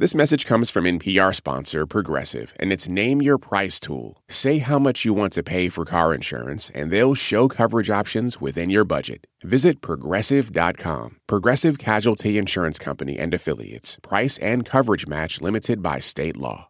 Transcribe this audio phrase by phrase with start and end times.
[0.00, 4.22] This message comes from NPR sponsor Progressive and its Name Your Price tool.
[4.28, 8.40] Say how much you want to pay for car insurance, and they'll show coverage options
[8.40, 9.26] within your budget.
[9.42, 11.16] Visit progressive.com.
[11.26, 13.98] Progressive Casualty Insurance Company and Affiliates.
[14.00, 16.68] Price and coverage match limited by state law.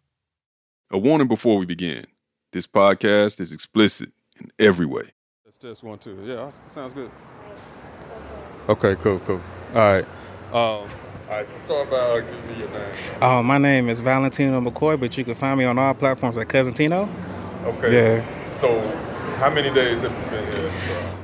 [0.90, 2.06] A warning before we begin
[2.54, 4.10] this podcast is explicit
[4.40, 5.12] in every way.
[5.44, 6.18] That's just one, two.
[6.24, 7.10] Yeah, sounds good.
[8.70, 9.42] Okay, cool, cool.
[9.74, 10.06] All right.
[10.54, 10.88] Um,
[11.28, 12.94] all right, talk about give me your name.
[13.20, 16.48] Oh, my name is Valentino McCoy, but you can find me on all platforms at
[16.48, 17.08] Cousin Tino.
[17.64, 17.92] Okay.
[17.92, 18.46] Yeah.
[18.46, 18.80] So,
[19.36, 20.70] how many days have you been here?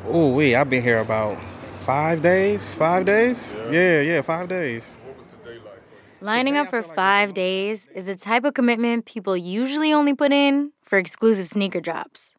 [0.09, 1.43] Oh, we I've been here about
[1.81, 2.75] five days.
[2.75, 3.55] Five days?
[3.57, 3.71] Yeah.
[3.71, 4.99] Yeah, yeah, five days.
[5.05, 6.27] What was the day like for you?
[6.27, 10.73] Lining up for five days is the type of commitment people usually only put in
[10.83, 12.37] for exclusive sneaker drops.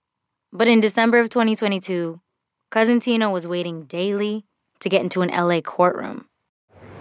[0.54, 2.22] But in December of 2022,
[2.70, 4.46] Cousin Tino was waiting daily
[4.82, 6.28] to get into an LA courtroom.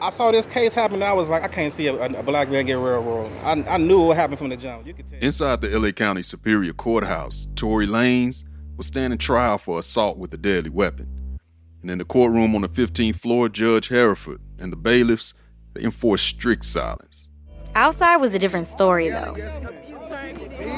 [0.01, 2.51] I saw this case happen, and I was like, I can't see a, a black
[2.51, 3.33] man get railroaded.
[3.43, 4.87] I, I knew what happened from the jump.
[4.87, 5.19] You could tell.
[5.21, 8.45] Inside the LA County Superior Courthouse, Tory Lanes
[8.77, 11.39] was standing trial for assault with a deadly weapon.
[11.83, 15.33] And in the courtroom on the 15th floor, Judge Hereford and the bailiffs
[15.75, 17.29] they enforced strict silence.
[17.75, 19.35] Outside was a different story, though.
[19.35, 19.43] He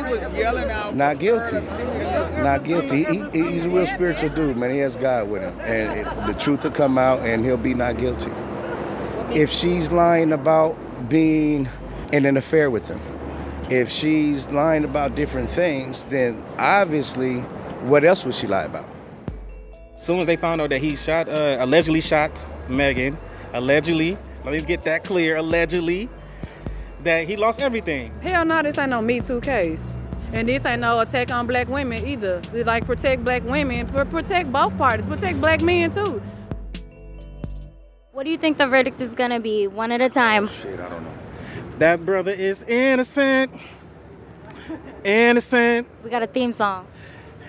[0.02, 0.96] was yelling out.
[0.96, 1.60] Not guilty.
[1.60, 3.04] Not guilty.
[3.04, 4.70] He, he- he's a real spiritual dude, man.
[4.70, 5.58] He has God with him.
[5.60, 8.30] And it, the truth will come out and he'll be not guilty.
[9.32, 10.76] If she's lying about
[11.08, 11.68] being
[12.12, 13.00] in an affair with him,
[13.70, 17.40] if she's lying about different things, then obviously,
[17.82, 18.86] what else would she lie about?
[19.94, 23.18] As soon as they found out that he shot, uh, allegedly shot Megan,
[23.52, 26.08] allegedly, let me get that clear, allegedly,
[27.02, 28.12] that he lost everything.
[28.20, 29.80] Hell no, this ain't no Me Too case.
[30.32, 32.40] And this ain't no attack on black women either.
[32.52, 36.22] We like protect black women, protect both parties, protect black men too.
[38.16, 40.48] What do you think the verdict is gonna be, one at a time?
[41.76, 43.52] That brother is innocent.
[45.04, 45.86] Innocent.
[46.02, 46.86] We got a theme song.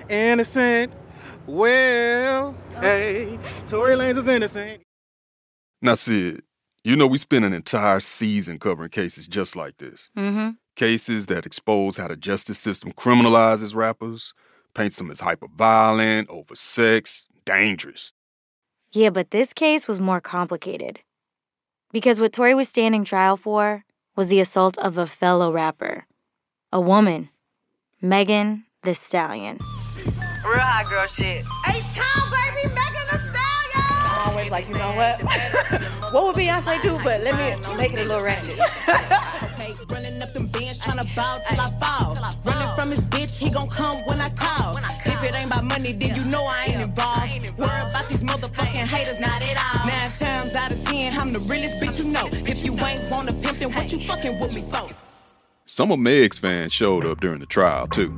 [0.10, 0.92] Innocent.
[1.46, 4.82] Well, hey, Tory Lanez is innocent.
[5.82, 6.44] Now, Sid,
[6.84, 10.10] you know we spent an entire season covering cases just like this.
[10.18, 10.50] Mm-hmm.
[10.76, 14.34] Cases that expose how the justice system criminalizes rappers,
[14.74, 18.12] paints them as hyper-violent, over sex, dangerous.
[18.92, 21.02] Yeah, but this case was more complicated.
[21.92, 23.84] Because what Tori was standing trial for
[24.16, 26.06] was the assault of a fellow rapper,
[26.72, 27.30] a woman,
[28.02, 29.58] Megan the Stallion.
[30.46, 31.44] Real hot girl shit.
[31.68, 33.84] H-Town, baby, Megan Thee Stallion.
[33.84, 35.22] I'm always like, you know what?
[36.14, 36.98] what would Beyonce do?
[37.04, 38.58] But let me make it a little ratchet.
[39.58, 42.16] Okay, running up them bands, to bow till I fall.
[42.46, 44.78] Running from his bitch, he gon' come when I call.
[45.06, 47.58] If it ain't about money, then you know I ain't involved.
[47.58, 48.24] Worry about these
[48.78, 49.88] motherfucking haters, not at all.
[49.88, 52.28] Nine times out of ten, I'm the realest bitch you know.
[52.32, 54.90] If you ain't wanna pimp, then what you fucking with me for?
[55.66, 58.14] Some of Meg's fans showed up during the trial, too.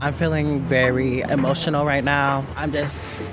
[0.00, 2.44] I'm feeling very emotional right now.
[2.56, 3.24] I'm just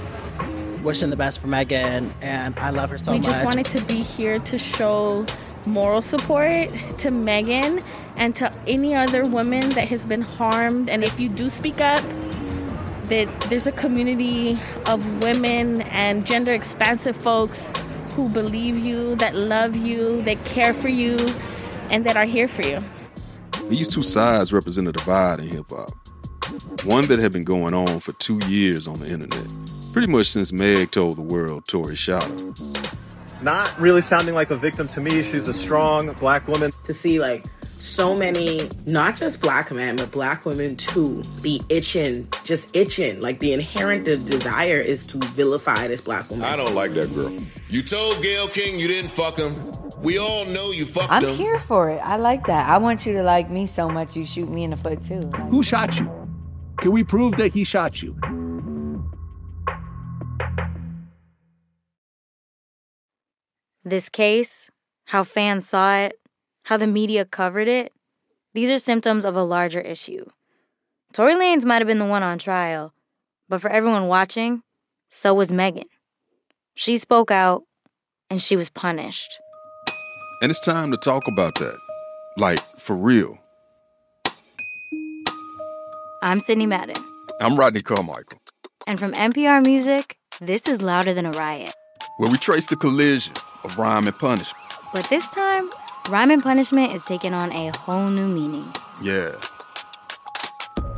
[0.83, 3.21] wishing the best for Megan, and I love her so much.
[3.21, 3.31] we much.
[3.31, 5.25] just wanted to be here to show
[5.65, 6.69] moral support
[6.99, 7.81] to Megan
[8.17, 10.89] and to any other woman that has been harmed.
[10.89, 12.03] And if you do speak up,
[13.09, 14.57] that there's a community
[14.87, 17.71] of women and gender expansive folks
[18.11, 21.17] who believe you, that love you, that care for you,
[21.89, 22.79] and that are here for you.
[23.69, 25.91] These two sides represent a divide in hip hop.
[26.85, 29.47] One that had been going on for two years on the internet,
[29.91, 32.53] pretty much since Meg told the world Tory shot her.
[33.43, 35.21] Not really sounding like a victim to me.
[35.23, 36.71] She's a strong black woman.
[36.85, 37.45] to see like
[37.97, 43.39] so many not just black men but black women too be itching just itching like
[43.39, 47.31] the inherent desire is to vilify this black woman I don't like that girl.
[47.71, 49.55] You told Gail King you didn't fuck him.
[50.03, 51.35] We all know you fucked I'm him.
[51.35, 51.97] here for it.
[51.97, 52.69] I like that.
[52.69, 55.23] I want you to like me so much you shoot me in the foot too.
[55.49, 56.05] Who shot you?
[56.79, 58.15] Can we prove that he shot you?
[63.83, 64.69] This case,
[65.05, 66.19] how fans saw it,
[66.67, 67.93] how the media covered it,
[68.53, 70.25] these are symptoms of a larger issue.
[71.13, 72.93] Tory Lanez might have been the one on trial,
[73.47, 74.61] but for everyone watching,
[75.09, 75.87] so was Megan.
[76.75, 77.63] She spoke out,
[78.29, 79.39] and she was punished.
[80.41, 81.77] And it's time to talk about that.
[82.37, 83.39] Like, for real.
[86.21, 87.01] I'm Sydney Madden,
[87.39, 88.41] I'm Rodney Carmichael,
[88.85, 91.73] and from NPR Music, this is Louder Than a Riot.
[92.17, 94.61] where we trace the collision of rhyme and punishment.
[94.93, 95.69] But this time,
[96.09, 98.65] rhyme and punishment is taking on a whole new meaning.
[99.01, 99.31] Yeah.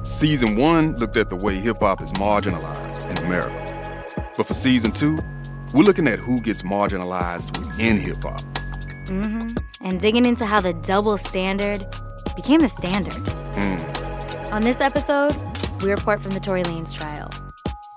[0.04, 4.04] Season one looked at the way hip hop is marginalized in America.
[4.38, 5.20] But for season two,
[5.74, 8.42] we're looking at who gets marginalized within hip hop.
[9.08, 9.48] hmm
[9.82, 11.86] and digging into how the double standard
[12.36, 13.14] became the standard.
[14.52, 15.34] On this episode,
[15.82, 17.30] we report from the Tory Lanez trial.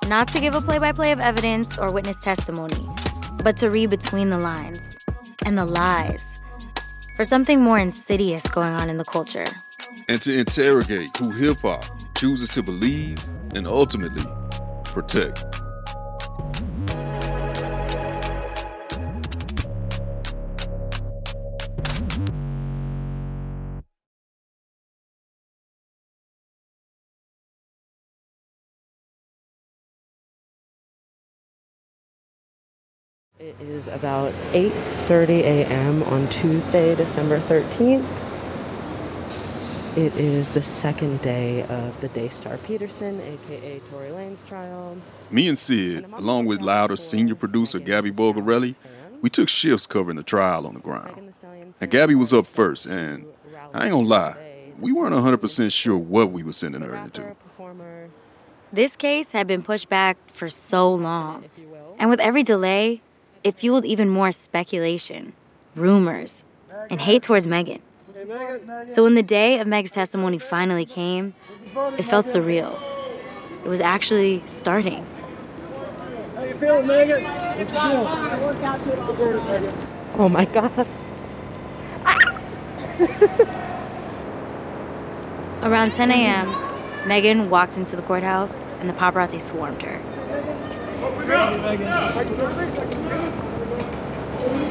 [0.06, 2.86] Not to give a play by play of evidence or witness testimony,
[3.42, 4.96] but to read between the lines
[5.44, 6.31] and the lies
[7.14, 9.46] for something more insidious going on in the culture.
[10.08, 11.84] And to interrogate who hip hop
[12.16, 13.22] chooses to believe
[13.54, 14.24] and ultimately
[14.84, 15.61] protect.
[33.82, 36.02] Is about 8:30 a.m.
[36.04, 38.06] on Tuesday, December 13th.
[39.96, 44.96] It is the second day of the Daystar Peterson, aka Tory Lanez trial.
[45.30, 48.74] Me and Sid, along with Louder senior producer Gabby Bulgarelli,
[49.20, 51.34] we took shifts covering the trial on the ground.
[51.80, 53.26] Now, Gabby was up first, and
[53.74, 54.36] I ain't gonna lie,
[54.80, 57.36] we weren't 100% sure what we were sending her into.
[58.72, 61.44] This case had been pushed back for so long,
[61.98, 63.02] and with every delay,
[63.44, 65.32] it fueled even more speculation,
[65.74, 66.44] rumors,
[66.90, 67.80] and hate towards Megan.
[68.86, 71.34] So when the day of Meg's testimony finally came,
[71.98, 72.80] it felt surreal.
[73.64, 75.06] It was actually starting.
[76.34, 77.24] How you feeling, Megan?
[77.58, 77.72] It's
[80.14, 80.86] Oh my god.
[85.62, 90.00] Around 10 a.m., Megan walked into the courthouse and the paparazzi swarmed her.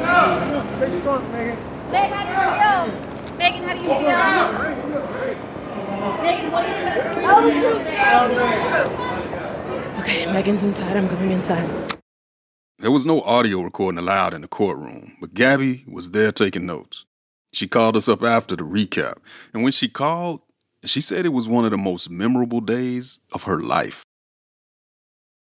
[0.02, 1.58] Megan,
[1.92, 2.86] Meg, how do you feel?
[3.38, 4.00] Megan, how do you feel?
[6.24, 6.72] Megan, what do
[7.52, 7.62] you
[10.02, 10.98] Okay, Megan's inside.
[10.98, 11.70] I'm going inside.
[12.80, 17.06] There was no audio recording allowed in the courtroom, but Gabby was there taking notes.
[17.54, 19.18] She called us up after the recap,
[19.54, 20.42] and when she called,
[20.84, 24.04] she said it was one of the most memorable days of her life.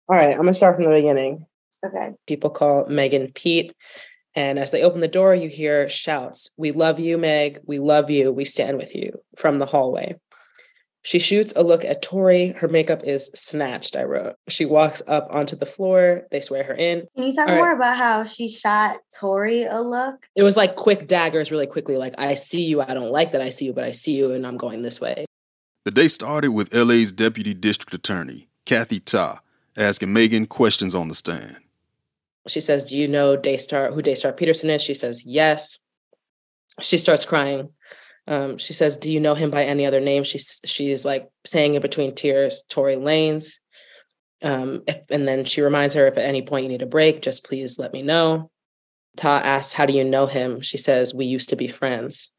[0.08, 1.44] All right, I'm gonna start from the beginning.
[1.84, 2.14] Okay.
[2.28, 3.74] People call Megan Pete.
[4.36, 7.60] And as they open the door, you hear shouts, We love you, Meg.
[7.64, 8.30] We love you.
[8.30, 10.16] We stand with you from the hallway.
[11.02, 12.48] She shoots a look at Tori.
[12.48, 14.34] Her makeup is snatched, I wrote.
[14.48, 16.26] She walks up onto the floor.
[16.32, 17.06] They swear her in.
[17.14, 17.60] Can you talk All right.
[17.60, 20.26] more about how she shot Tori a look?
[20.34, 21.96] It was like quick daggers, really quickly.
[21.96, 22.82] Like, I see you.
[22.82, 25.00] I don't like that I see you, but I see you, and I'm going this
[25.00, 25.26] way.
[25.84, 29.38] The day started with LA's Deputy District Attorney, Kathy Ta,
[29.76, 31.58] asking Megan questions on the stand.
[32.48, 34.82] She says, Do you know Daystar who Daystar Peterson is?
[34.82, 35.78] She says, Yes.
[36.80, 37.70] She starts crying.
[38.26, 40.24] Um, she says, Do you know him by any other name?
[40.24, 43.60] She's she's like saying it between tears, Tory Lanes.
[44.42, 47.22] Um, if, and then she reminds her if at any point you need a break,
[47.22, 48.50] just please let me know.
[49.16, 50.60] Ta asks, How do you know him?
[50.60, 52.30] She says, We used to be friends.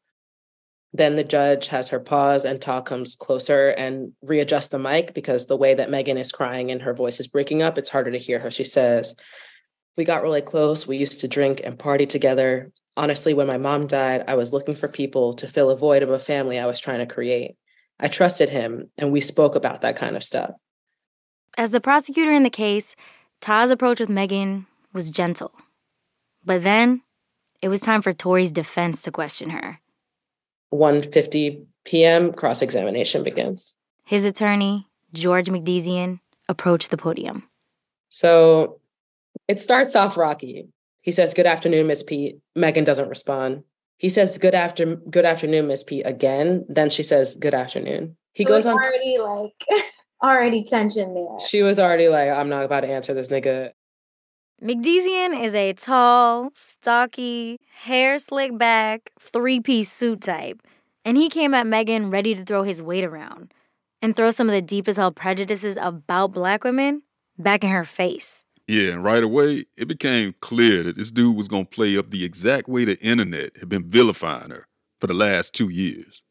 [0.92, 5.46] Then the judge has her pause and Ta comes closer and readjusts the mic because
[5.46, 8.18] the way that Megan is crying and her voice is breaking up, it's harder to
[8.18, 8.50] hear her.
[8.50, 9.14] She says,
[9.98, 10.86] We got really close.
[10.86, 12.70] We used to drink and party together.
[12.96, 16.10] Honestly, when my mom died, I was looking for people to fill a void of
[16.10, 17.56] a family I was trying to create.
[17.98, 20.52] I trusted him and we spoke about that kind of stuff.
[21.58, 22.94] As the prosecutor in the case,
[23.40, 25.50] Ta's approach with Megan was gentle.
[26.44, 27.02] But then
[27.60, 29.80] it was time for Tori's defense to question her.
[30.72, 32.32] 1:50 p.m.
[32.32, 33.74] cross-examination begins.
[34.04, 37.48] His attorney, George McDezian, approached the podium.
[38.10, 38.80] So
[39.48, 40.68] it starts off rocky.
[41.02, 43.64] He says, "Good afternoon, Miss Pete." Megan doesn't respond.
[43.96, 46.64] He says, "Good after good afternoon, Miss Pete." Again.
[46.68, 48.80] Then she says, "Good afternoon." He So goes on.
[48.80, 49.84] to- already like
[50.22, 51.40] already tension there.
[51.40, 53.72] she was already like, "I'm not about to answer this nigga."
[54.62, 60.60] McDezian is a tall, stocky, hair slicked back, three piece suit type,
[61.04, 63.54] and he came at Megan ready to throw his weight around
[64.02, 67.02] and throw some of the deepest held prejudices about black women
[67.38, 68.44] back in her face.
[68.68, 72.10] Yeah, and right away, it became clear that this dude was going to play up
[72.10, 74.68] the exact way the internet had been vilifying her
[75.00, 76.22] for the last two years.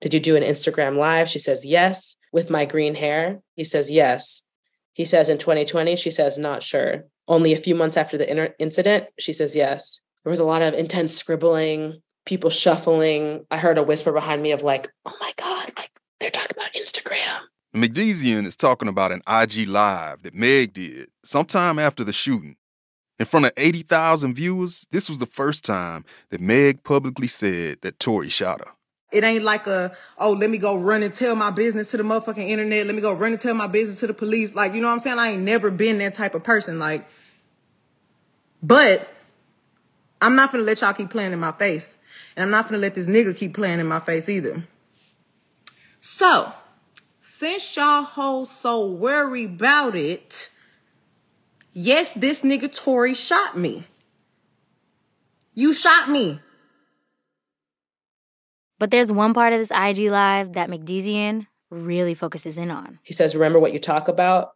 [0.00, 1.28] Did you do an Instagram live?
[1.28, 2.16] She says, Yes.
[2.32, 3.40] With my green hair?
[3.54, 4.44] He says, Yes.
[4.94, 5.94] He says, In 2020?
[5.96, 7.04] She says, Not sure.
[7.26, 9.06] Only a few months after the inter- incident?
[9.18, 10.00] She says, Yes.
[10.24, 13.44] There was a lot of intense scribbling, people shuffling.
[13.50, 16.72] I heard a whisper behind me of, like, Oh my God, like they're talking about
[16.72, 17.40] Instagram.
[17.74, 22.56] McDezian is talking about an IG Live that Meg did sometime after the shooting.
[23.18, 27.98] In front of 80,000 viewers, this was the first time that Meg publicly said that
[27.98, 28.72] Tori shot her.
[29.10, 32.02] It ain't like a, oh, let me go run and tell my business to the
[32.02, 32.86] motherfucking internet.
[32.86, 34.54] Let me go run and tell my business to the police.
[34.54, 35.18] Like, you know what I'm saying?
[35.18, 36.78] I ain't never been that type of person.
[36.78, 37.06] Like,
[38.62, 39.08] but
[40.20, 41.98] I'm not gonna let y'all keep playing in my face.
[42.36, 44.62] And I'm not gonna let this nigga keep playing in my face either.
[46.00, 46.52] So,
[47.38, 50.50] since y'all hoes so worry about it,
[51.72, 53.84] yes, this nigga Tory shot me.
[55.54, 56.40] You shot me.
[58.80, 62.98] But there's one part of this IG live that McDezian really focuses in on.
[63.04, 64.48] He says, Remember what you talk about?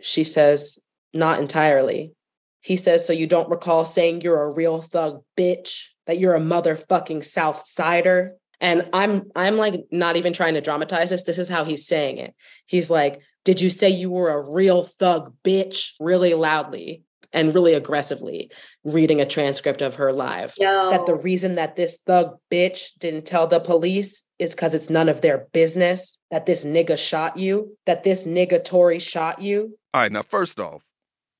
[0.00, 0.78] She says,
[1.12, 2.12] Not entirely.
[2.60, 6.40] He says, So you don't recall saying you're a real thug bitch, that you're a
[6.40, 8.36] motherfucking South Sider?
[8.62, 11.24] And I'm I'm like not even trying to dramatize this.
[11.24, 12.34] This is how he's saying it.
[12.64, 15.90] He's like, Did you say you were a real thug bitch?
[16.00, 17.02] Really loudly
[17.32, 18.50] and really aggressively
[18.84, 20.54] reading a transcript of her live.
[20.58, 20.90] Yo.
[20.90, 25.08] That the reason that this thug bitch didn't tell the police is because it's none
[25.08, 26.18] of their business.
[26.30, 27.76] That this nigga shot you.
[27.86, 29.78] That this nigga Tory shot you.
[29.94, 30.84] All right, now first off,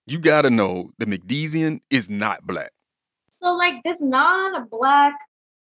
[0.06, 2.72] you gotta know that McDezian is not black.
[3.40, 5.14] So like this non-black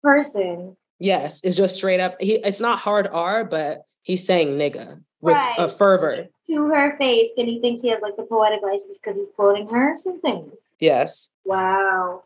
[0.01, 2.16] person, Yes, it's just straight up.
[2.20, 5.56] He it's not hard R, but he's saying nigga with Right.
[5.60, 6.27] a fervor.
[6.48, 9.68] to her face, and he thinks he has like the poetic license because he's quoting
[9.70, 10.51] her or something.
[10.80, 11.32] Yes.
[11.46, 12.24] Wow.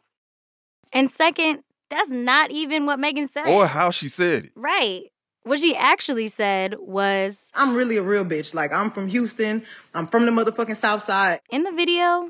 [0.94, 3.48] And second, that's not even what Megan said.
[3.48, 4.52] Or how she said it.
[4.56, 5.06] Right.
[5.44, 8.54] What she actually said was I'm really a real bitch.
[8.54, 9.64] Like I'm from Houston.
[9.96, 11.40] I'm from the motherfucking South Side.
[11.50, 12.30] in the video,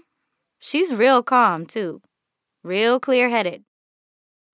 [0.59, 2.01] she's real calm too.
[2.63, 3.63] Real clear headed.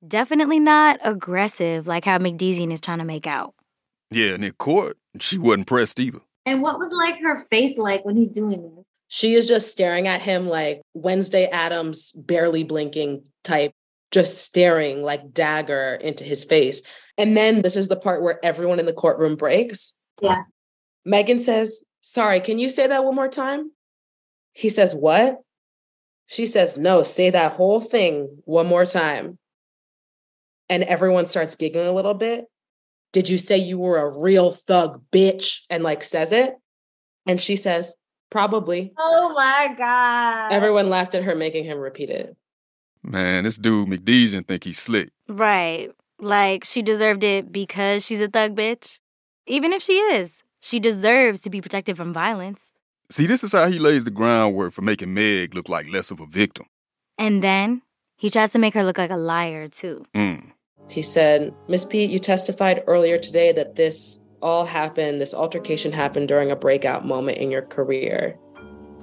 [0.06, 3.54] Definitely not aggressive like how McDezian is trying to make out.
[4.12, 6.20] Yeah, and in court, she wasn't pressed either.
[6.46, 8.86] And what was like her face like when he's doing this?
[9.10, 13.72] She is just staring at him like Wednesday Adams barely blinking type,
[14.12, 16.82] just staring like dagger into his face.
[17.18, 19.98] And then this is the part where everyone in the courtroom breaks.
[20.22, 20.44] Yeah.
[21.06, 23.72] Megan says, Sorry, can you say that one more time?
[24.54, 25.38] He says, What?
[26.28, 29.38] She says, No, say that whole thing one more time.
[30.70, 32.46] And everyone starts giggling a little bit.
[33.14, 35.62] Did you say you were a real thug bitch?
[35.70, 36.56] And like says it.
[37.26, 37.94] And she says,
[38.30, 38.94] Probably.
[38.98, 40.52] Oh my god.
[40.52, 42.36] Everyone laughed at her, making him repeat it.
[43.04, 45.12] Man, this dude McDezian think he's slick.
[45.30, 45.92] Right.
[46.20, 49.00] Like she deserved it because she's a thug bitch.
[49.46, 52.74] Even if she is, she deserves to be protected from violence.
[53.10, 56.20] See, this is how he lays the groundwork for making Meg look like less of
[56.20, 56.66] a victim.
[57.18, 57.82] And then
[58.18, 60.06] he tries to make her look like a liar too.
[60.14, 60.52] Mm.
[60.90, 66.28] He said, Miss Pete, you testified earlier today that this all happened, this altercation happened
[66.28, 68.38] during a breakout moment in your career.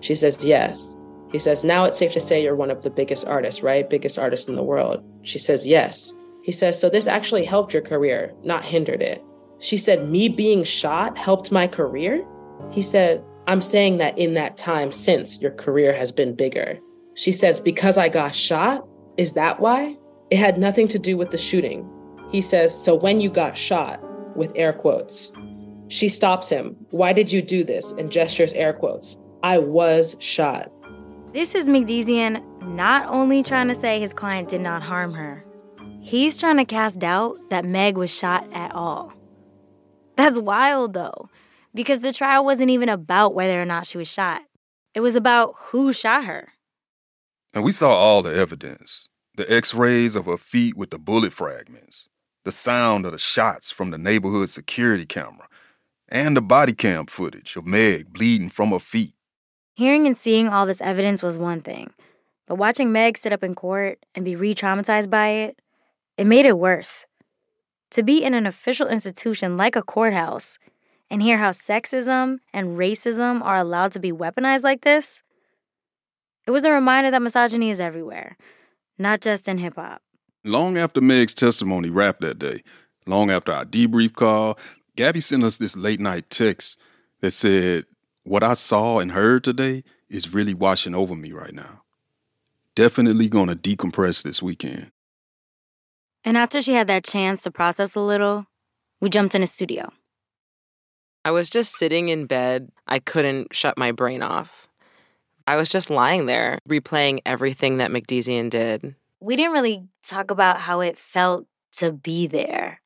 [0.00, 0.94] She says, Yes.
[1.32, 3.88] He says, Now it's safe to say you're one of the biggest artists, right?
[3.88, 5.04] Biggest artist in the world.
[5.22, 6.14] She says, Yes.
[6.42, 9.22] He says, So this actually helped your career, not hindered it.
[9.58, 12.24] She said, Me being shot helped my career?
[12.70, 16.78] He said, I'm saying that in that time since your career has been bigger.
[17.14, 18.86] She says, Because I got shot?
[19.16, 19.96] Is that why?
[20.30, 21.88] It had nothing to do with the shooting.
[22.30, 24.00] He says, So when you got shot,
[24.34, 25.32] with air quotes.
[25.88, 26.76] She stops him.
[26.90, 27.92] Why did you do this?
[27.92, 29.16] And gestures air quotes.
[29.42, 30.70] I was shot.
[31.32, 35.44] This is McDezian not only trying to say his client did not harm her,
[36.00, 39.12] he's trying to cast doubt that Meg was shot at all.
[40.16, 41.28] That's wild though,
[41.74, 44.42] because the trial wasn't even about whether or not she was shot.
[44.94, 46.52] It was about who shot her.
[47.52, 51.32] And we saw all the evidence the x rays of her feet with the bullet
[51.32, 52.08] fragments,
[52.44, 55.48] the sound of the shots from the neighborhood security camera,
[56.08, 59.14] and the body cam footage of Meg bleeding from her feet.
[59.74, 61.92] Hearing and seeing all this evidence was one thing,
[62.46, 65.60] but watching Meg sit up in court and be re traumatized by it,
[66.16, 67.06] it made it worse.
[67.90, 70.58] To be in an official institution like a courthouse
[71.10, 75.22] and hear how sexism and racism are allowed to be weaponized like this,
[76.46, 78.36] it was a reminder that misogyny is everywhere,
[78.98, 80.02] not just in hip hop.
[80.44, 82.62] Long after Meg's testimony wrapped that day,
[83.06, 84.58] long after our debrief call,
[84.96, 86.78] Gabby sent us this late night text
[87.20, 87.86] that said,
[88.24, 91.82] What I saw and heard today is really washing over me right now.
[92.74, 94.90] Definitely gonna decompress this weekend.
[96.24, 98.46] And after she had that chance to process a little,
[99.00, 99.92] we jumped in the studio.
[101.24, 102.70] I was just sitting in bed.
[102.86, 104.68] I couldn't shut my brain off.
[105.46, 108.94] I was just lying there, replaying everything that McDezian did.
[109.20, 112.80] We didn't really talk about how it felt to be there.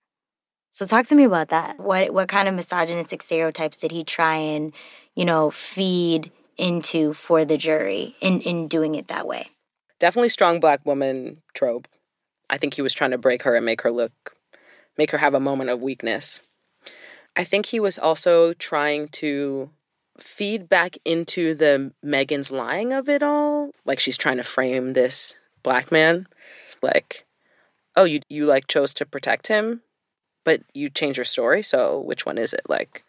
[0.71, 1.81] So talk to me about that.
[1.81, 4.73] What what kind of misogynistic stereotypes did he try and,
[5.17, 9.47] you know, feed into for the jury in, in doing it that way?
[9.99, 11.89] Definitely strong black woman trope.
[12.51, 14.37] I think he was trying to break her and make her look,
[14.97, 16.41] make her have a moment of weakness.
[17.37, 19.71] I think he was also trying to
[20.19, 23.71] feed back into the Megan's lying of it all.
[23.85, 26.27] Like she's trying to frame this black man.
[26.83, 27.27] Like,
[27.97, 29.83] oh, you you like chose to protect him,
[30.45, 31.63] but you change your story.
[31.63, 32.63] So which one is it?
[32.69, 33.05] Like,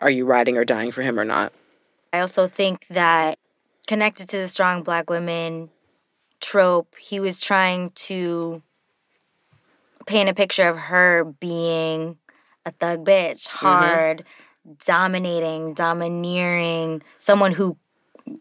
[0.00, 1.52] are you riding or dying for him or not?
[2.12, 3.38] I also think that
[3.86, 5.70] connected to the strong black women
[6.40, 8.62] trope, he was trying to
[10.06, 12.18] paint a picture of her being
[12.64, 13.66] a thug bitch, mm-hmm.
[13.66, 14.24] hard,
[14.86, 17.76] dominating, domineering, someone who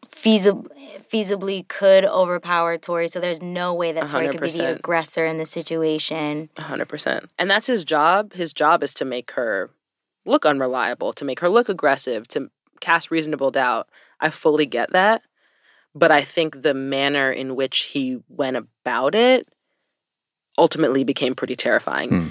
[0.09, 0.67] feasib-
[1.11, 3.07] feasibly could overpower Tori.
[3.07, 6.49] So there's no way that Tori could be the aggressor in the situation.
[6.57, 7.29] Hundred percent.
[7.37, 8.33] And that's his job.
[8.33, 9.69] His job is to make her
[10.25, 12.49] look unreliable, to make her look aggressive, to
[12.79, 13.89] cast reasonable doubt.
[14.19, 15.23] I fully get that.
[15.95, 19.47] But I think the manner in which he went about it
[20.57, 22.09] ultimately became pretty terrifying.
[22.09, 22.27] Hmm.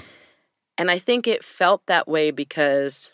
[0.77, 3.11] And I think it felt that way because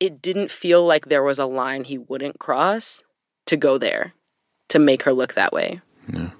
[0.00, 3.02] it didn't feel like there was a line he wouldn't cross
[3.46, 4.14] to go there,
[4.68, 5.80] to make her look that way.
[6.12, 6.30] Yeah.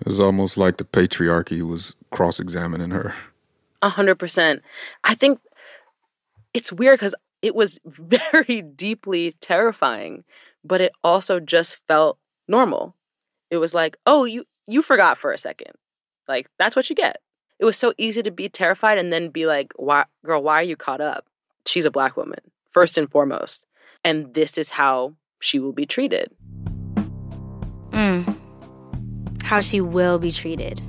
[0.00, 3.14] It was almost like the patriarchy was cross examining her.
[3.82, 4.62] A hundred percent.
[5.02, 5.40] I think
[6.52, 10.24] it's weird because it was very deeply terrifying,
[10.62, 12.94] but it also just felt normal.
[13.50, 15.72] It was like, oh, you you forgot for a second.
[16.28, 17.20] Like that's what you get.
[17.58, 20.64] It was so easy to be terrified and then be like, why girl, why are
[20.64, 21.26] you caught up?
[21.66, 22.40] She's a black woman,
[22.74, 23.66] first and foremost.
[24.04, 26.30] And this is how she will be treated.
[27.90, 28.38] Mm.
[29.42, 30.82] How she will be treated.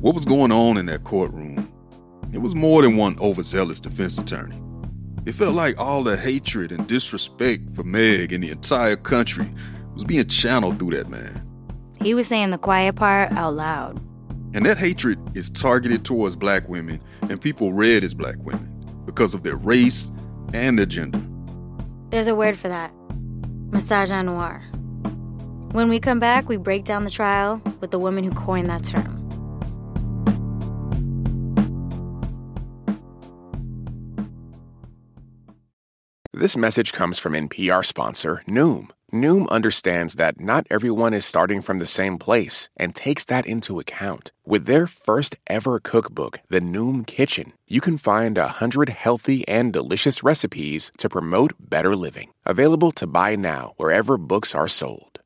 [0.00, 1.72] What was going on in that courtroom?
[2.32, 4.60] It was more than one overzealous defense attorney.
[5.24, 9.48] It felt like all the hatred and disrespect for Meg in the entire country
[9.94, 11.46] was being channeled through that man.
[12.00, 14.02] He was saying the quiet part out loud.
[14.54, 18.68] And that hatred is targeted towards black women and people read as black women
[19.06, 20.10] because of their race
[20.52, 21.22] and their gender.
[22.10, 22.92] There's a word for that
[23.70, 24.62] massage noir.
[25.72, 28.84] When we come back, we break down the trial with the woman who coined that
[28.84, 29.18] term.
[36.34, 38.88] This message comes from NPR sponsor Noom.
[39.12, 43.78] Noom understands that not everyone is starting from the same place and takes that into
[43.78, 44.32] account.
[44.46, 49.70] With their first ever cookbook, The Noom Kitchen, you can find a hundred healthy and
[49.70, 52.30] delicious recipes to promote better living.
[52.46, 55.20] Available to buy now wherever books are sold.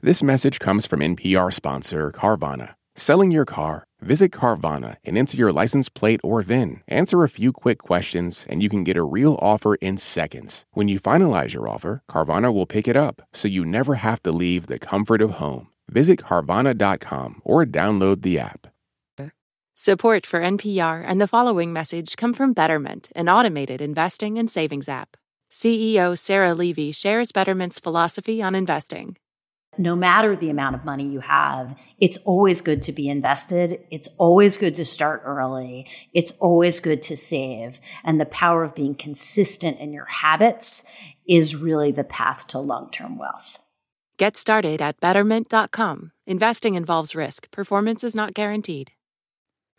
[0.00, 2.74] This message comes from NPR sponsor Carvana.
[2.96, 3.84] Selling your car?
[4.00, 6.82] Visit Carvana and enter your license plate or VIN.
[6.88, 10.64] Answer a few quick questions, and you can get a real offer in seconds.
[10.72, 14.32] When you finalize your offer, Carvana will pick it up, so you never have to
[14.32, 15.68] leave the comfort of home.
[15.88, 18.68] Visit Carvana.com or download the app.
[19.74, 24.90] Support for NPR and the following message come from Betterment, an automated investing and savings
[24.90, 25.16] app.
[25.50, 29.16] CEO Sarah Levy shares Betterment's philosophy on investing.
[29.78, 33.80] No matter the amount of money you have, it's always good to be invested.
[33.90, 35.88] It's always good to start early.
[36.12, 37.80] It's always good to save.
[38.04, 40.90] And the power of being consistent in your habits
[41.26, 43.62] is really the path to long term wealth.
[44.18, 46.12] Get started at betterment.com.
[46.26, 48.92] Investing involves risk, performance is not guaranteed.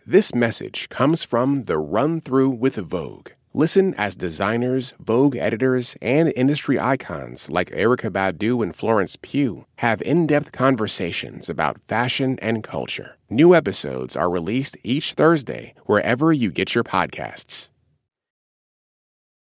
[0.06, 3.30] This message comes from the Run Through with Vogue.
[3.54, 10.02] Listen as designers, Vogue editors, and industry icons like Erica Badu and Florence Pugh have
[10.04, 13.18] in depth conversations about fashion and culture.
[13.30, 17.72] New episodes are released each Thursday wherever you get your podcasts.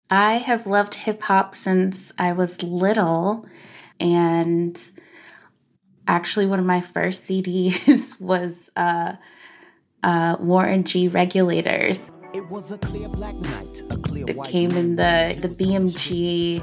[0.09, 3.47] I have loved hip hop since I was little.
[4.01, 4.81] And
[6.09, 9.17] actually, one of my first CDs was uh,
[10.03, 12.11] uh, Warren G Regulators.
[12.35, 16.61] It was a clear black night, a clear It came in the, the BMG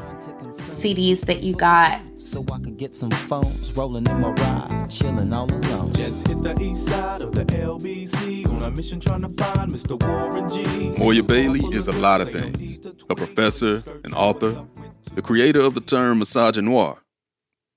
[0.51, 2.01] CDs that you got.
[2.19, 5.93] so I could get some phones rolling in my ride, chilling all alone.
[5.93, 10.01] Just hit the east side of the LBC on a mission trying to find Mr.
[10.01, 10.97] Warren G.
[10.97, 14.65] Moya Bailey is a lot of things a professor, an author,
[15.13, 16.97] the creator of the term misogynoir,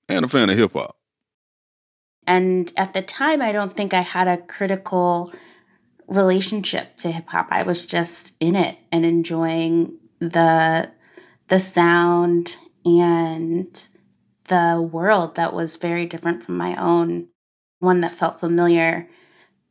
[0.09, 0.97] and a fan of hip hop.
[2.25, 5.31] And at the time, I don't think I had a critical
[6.07, 7.47] relationship to hip hop.
[7.49, 10.91] I was just in it and enjoying the
[11.47, 13.87] the sound and
[14.45, 17.27] the world that was very different from my own,
[17.79, 19.07] one that felt familiar,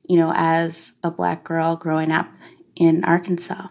[0.08, 2.28] you know, as a black girl growing up
[2.76, 3.68] in Arkansas.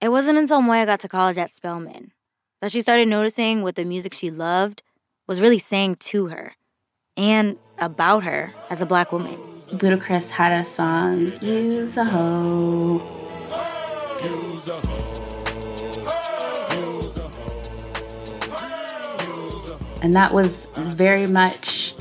[0.00, 2.12] It wasn't until Moya got to college at Spelman
[2.60, 4.82] that she started noticing what the music she loved
[5.26, 6.54] was really saying to her
[7.16, 9.38] and about her as a black woman.
[9.72, 13.00] Ludacris had a song, Use a Hoe.
[20.02, 21.94] And that was very much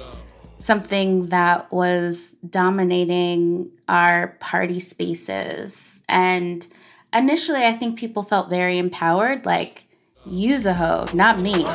[0.57, 6.01] something that was dominating our party spaces.
[6.07, 6.65] And
[7.13, 9.85] initially, I think people felt very empowered, like,
[10.25, 11.65] use a hoe, not me.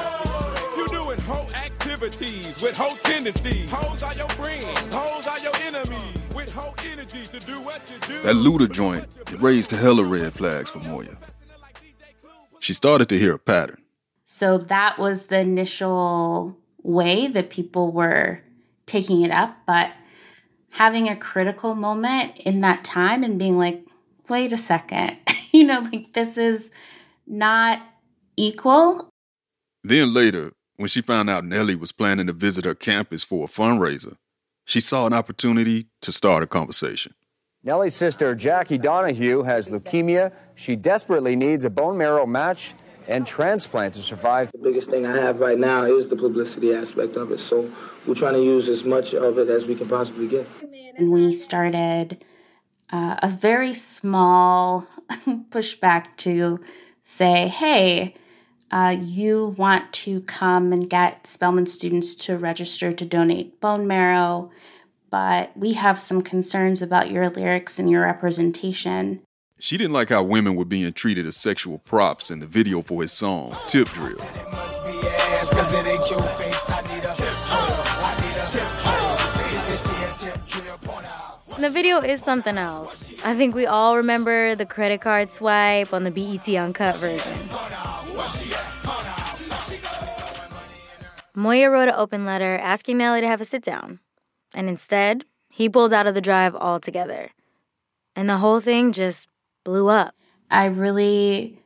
[2.05, 3.71] You doing hoe activities with hoe tendencies.
[3.71, 6.23] Hoes are your friends, hoes are your enemies.
[6.35, 8.23] With hoe energy to do what you do.
[8.23, 9.07] That looter joint
[9.39, 11.17] raised it raised of red flags for Moya.
[12.61, 13.81] She started to hear a pattern.
[14.27, 18.41] So that was the initial way that people were
[18.85, 19.57] taking it up.
[19.67, 19.91] But
[20.73, 23.83] having a critical moment in that time and being like,
[24.29, 25.17] wait a second,
[25.53, 26.71] you know, like this is
[27.27, 27.81] not
[28.37, 29.09] equal.
[29.83, 33.49] Then later, when she found out Nellie was planning to visit her campus for a
[33.49, 34.17] fundraiser,
[34.65, 37.15] she saw an opportunity to start a conversation.
[37.63, 40.33] Nellie's sister, Jackie Donahue, has leukemia.
[40.55, 42.75] She desperately needs a bone marrow match
[43.09, 44.51] and transplant to survive.
[44.53, 47.39] The biggest thing I have right now is the publicity aspect of it.
[47.39, 47.71] So
[48.07, 50.47] we're trying to use as much of it as we can possibly get.
[50.97, 52.25] And we started
[52.91, 54.87] uh, a very small
[55.51, 56.61] pushback to
[57.03, 58.15] say, hey,
[58.75, 64.51] uh, you want to come and get Spelman students to register to donate bone marrow,
[65.11, 69.21] but we have some concerns about your lyrics and your representation.
[69.61, 73.03] She didn't like how women were being treated as sexual props in the video for
[73.03, 74.19] his song, Tip Drill.
[81.61, 83.13] The video is something else.
[83.25, 87.49] I think we all remember the credit card swipe on the BET Uncut version.
[91.35, 94.01] Moya wrote an open letter asking Nellie to have a sit down.
[94.55, 97.31] And instead, he pulled out of the drive altogether.
[98.15, 99.29] And the whole thing just
[99.65, 100.15] blew up.
[100.51, 101.59] I really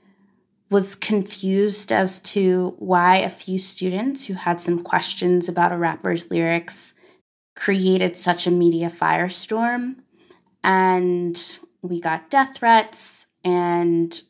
[0.70, 6.30] was confused as to why a few students who had some questions about a rapper's
[6.30, 6.94] lyrics
[7.56, 9.96] created such a media firestorm.
[10.62, 13.26] And we got death threats.
[13.44, 14.20] And,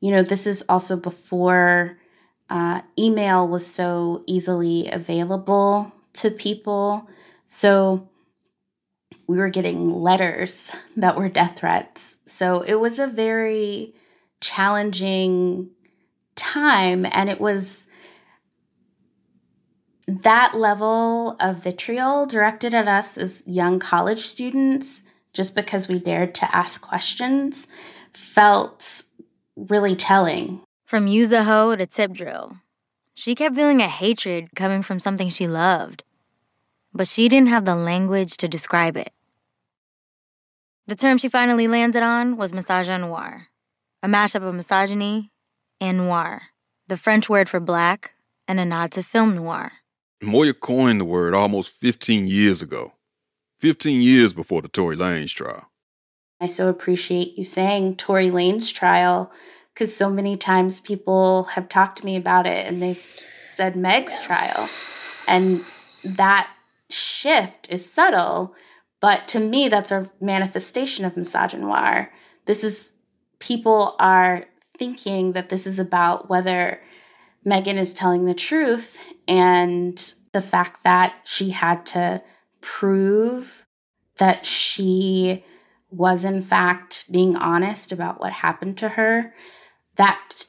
[0.00, 1.98] you know, this is also before
[2.52, 7.08] uh, email was so easily available to people.
[7.48, 8.06] So
[9.26, 12.18] we were getting letters that were death threats.
[12.26, 13.94] So it was a very
[14.42, 15.70] challenging
[16.36, 17.06] time.
[17.10, 17.86] And it was
[20.06, 26.34] that level of vitriol directed at us as young college students, just because we dared
[26.34, 27.66] to ask questions,
[28.12, 29.04] felt
[29.56, 30.60] really telling.
[30.92, 32.58] From use a hoe to tip drill,
[33.14, 36.04] she kept feeling a hatred coming from something she loved,
[36.92, 39.10] but she didn't have the language to describe it.
[40.86, 43.46] The term she finally landed on was massage misogynoir,
[44.02, 45.30] a mashup of misogyny
[45.80, 46.42] and noir,
[46.88, 48.12] the French word for black
[48.46, 49.72] and a nod to film noir.
[50.22, 52.92] Moya coined the word almost 15 years ago,
[53.60, 55.70] 15 years before the Tory Lanez trial.
[56.38, 59.32] I so appreciate you saying Tory Lanez trial
[59.74, 64.20] because so many times people have talked to me about it and they've said Meg's
[64.20, 64.68] trial.
[65.26, 65.64] And
[66.04, 66.50] that
[66.90, 68.54] shift is subtle,
[69.00, 72.08] but to me, that's a manifestation of misogynoir.
[72.44, 72.92] This is
[73.38, 74.46] people are
[74.78, 76.80] thinking that this is about whether
[77.44, 82.22] Megan is telling the truth and the fact that she had to
[82.60, 83.66] prove
[84.18, 85.44] that she
[85.90, 89.34] was, in fact, being honest about what happened to her.
[89.96, 90.46] That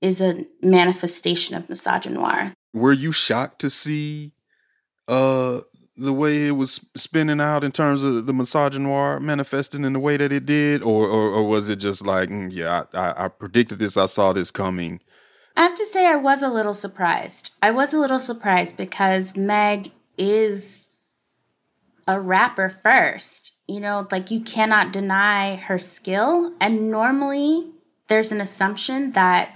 [0.00, 2.52] is a manifestation of misogynoir.
[2.72, 4.32] Were you shocked to see
[5.08, 5.60] uh
[5.96, 10.16] the way it was spinning out in terms of the misogynoir manifesting in the way
[10.16, 13.78] that it did, or or, or was it just like, mm, yeah, I, I predicted
[13.78, 15.00] this, I saw this coming,
[15.56, 17.52] I have to say, I was a little surprised.
[17.62, 20.88] I was a little surprised because Meg is
[22.08, 23.52] a rapper first.
[23.68, 26.52] You know, like you cannot deny her skill.
[26.60, 27.70] And normally
[28.08, 29.54] there's an assumption that,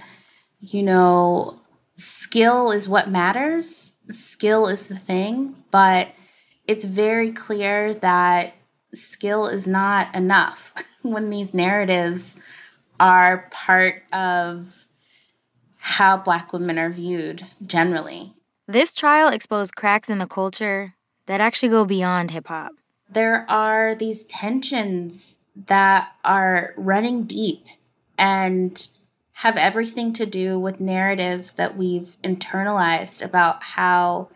[0.59, 1.59] you know,
[1.97, 5.55] skill is what matters, skill is the thing.
[5.71, 6.09] But
[6.67, 8.53] it's very clear that
[8.93, 12.35] skill is not enough when these narratives
[12.99, 14.87] are part of
[15.77, 18.33] how Black women are viewed generally.
[18.67, 22.73] This trial exposed cracks in the culture that actually go beyond hip hop.
[23.09, 27.65] There are these tensions that are running deep
[28.19, 28.87] and
[29.33, 34.29] have everything to do with narratives that we've internalized about how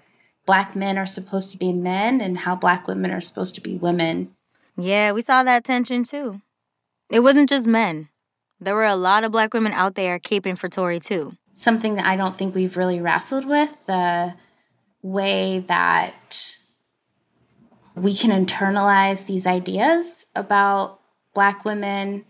[0.46, 3.76] Black men are supposed to be men and how Black women are supposed to be
[3.76, 4.34] women.
[4.78, 6.42] Yeah, we saw that tension too.
[7.10, 8.10] It wasn't just men.
[8.60, 11.34] There were a lot of black women out there caping for Tory too.
[11.54, 14.34] Something that I don't think we've really wrestled with the
[15.02, 16.56] way that
[17.96, 21.00] we can internalize these ideas about
[21.34, 22.26] Black women,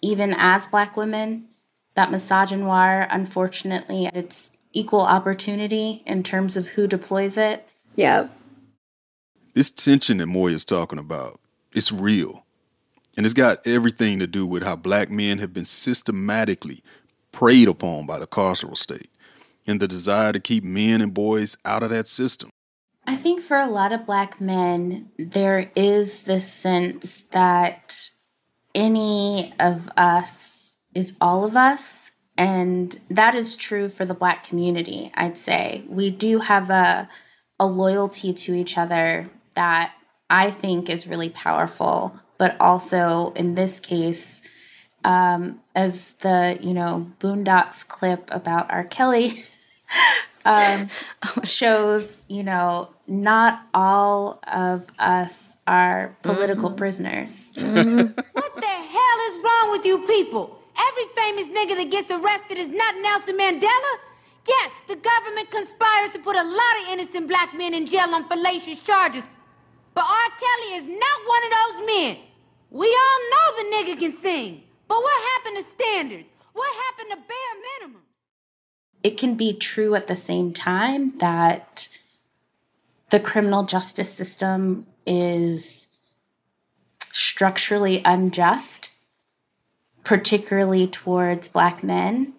[0.00, 1.48] even as Black women.
[1.94, 7.66] That misogynoir, unfortunately, it's equal opportunity in terms of who deploys it.
[7.96, 8.28] Yeah.
[9.54, 11.40] This tension that Moya's talking about,
[11.72, 12.44] it's real.
[13.16, 16.84] And it's got everything to do with how black men have been systematically
[17.32, 19.10] preyed upon by the carceral state
[19.66, 22.50] and the desire to keep men and boys out of that system.
[23.06, 28.10] I think for a lot of black men, there is this sense that
[28.78, 32.10] any of us is all of us.
[32.36, 35.82] And that is true for the black community, I'd say.
[35.88, 37.08] We do have a,
[37.58, 39.92] a loyalty to each other that
[40.30, 44.40] I think is really powerful but also in this case,
[45.04, 48.84] um, as the you know Boondocks clip about R.
[48.84, 49.44] Kelly
[50.44, 50.88] um,
[51.44, 56.76] shows, you know, not all of us are political Mm-hmm.
[56.76, 57.50] prisoners.
[57.56, 60.58] What the hell is wrong with you people?
[60.76, 63.92] Every famous nigga that gets arrested is not Nelson Mandela.
[64.46, 68.28] Yes, the government conspires to put a lot of innocent black men in jail on
[68.28, 69.26] fallacious charges.
[69.94, 70.30] But R.
[70.38, 72.16] Kelly is not one of those men.
[72.70, 74.62] We all know the nigga can sing.
[74.86, 76.32] But what happened to standards?
[76.52, 78.08] What happened to bare minimums?
[79.02, 81.88] it can be true at the same time that
[83.10, 85.87] the criminal justice system is
[87.18, 88.90] structurally unjust,
[90.04, 92.32] particularly towards black men.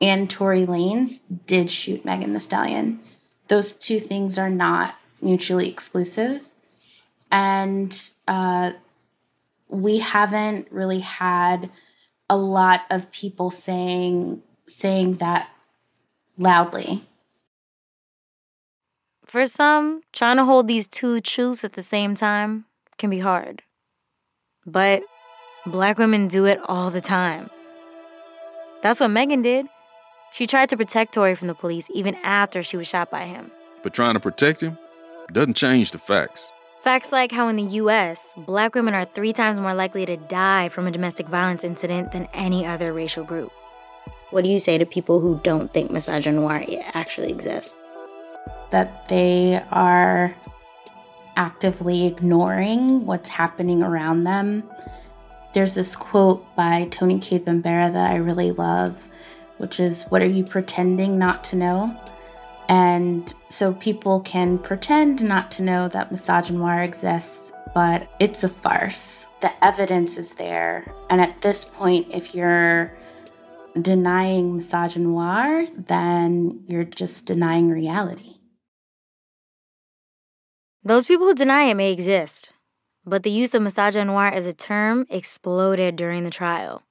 [0.00, 2.98] And Tory Lanez did shoot Megan the Stallion.
[3.46, 6.42] Those two things are not mutually exclusive.
[7.30, 8.72] And uh,
[9.68, 11.70] we haven't really had
[12.28, 15.48] a lot of people saying saying that
[16.36, 17.04] loudly.
[19.24, 22.64] For some, trying to hold these two truths at the same time
[22.98, 23.62] can be hard.
[24.66, 25.02] But
[25.64, 27.50] black women do it all the time.
[28.82, 29.66] That's what Megan did.
[30.32, 33.52] She tried to protect Tory from the police even after she was shot by him.
[33.82, 34.76] But trying to protect him
[35.32, 36.52] doesn't change the facts.
[36.82, 40.68] Facts like how in the US, black women are three times more likely to die
[40.68, 43.52] from a domestic violence incident than any other racial group.
[44.30, 47.78] What do you say to people who don't think misogynoir actually exists?
[48.70, 50.34] That they are
[51.36, 54.64] actively ignoring what's happening around them.
[55.52, 59.08] There's this quote by Tony Cade Bambera that I really love,
[59.58, 61.98] which is, What are you pretending not to know?
[62.68, 69.26] And so people can pretend not to know that misogynoir exists, but it's a farce.
[69.40, 70.92] The evidence is there.
[71.08, 72.96] And at this point, if you're
[73.80, 78.35] denying misogynoir, then you're just denying reality.
[80.86, 82.50] Those people who deny it may exist,
[83.04, 86.84] but the use of misogynoir as a term exploded during the trial.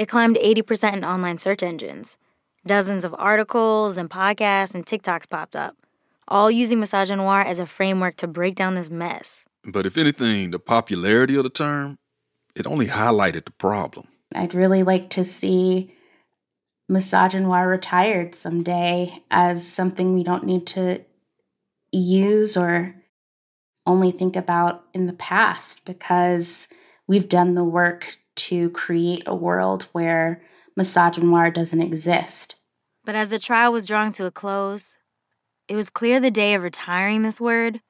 [0.00, 2.18] It climbed 80% in online search engines.
[2.66, 5.76] Dozens of articles and podcasts and TikToks popped up,
[6.26, 9.44] all using misogynoir as a framework to break down this mess.
[9.62, 12.00] But if anything, the popularity of the term,
[12.56, 14.08] it only highlighted the problem.
[14.34, 15.94] I'd really like to see
[16.90, 21.04] misogynoir retired someday as something we don't need to
[21.92, 22.96] use or
[23.86, 26.68] only think about in the past because
[27.06, 30.42] we've done the work to create a world where
[30.78, 32.56] misogynoir doesn't exist.
[33.04, 34.96] But as the trial was drawing to a close,
[35.68, 37.80] it was clear the day of retiring this word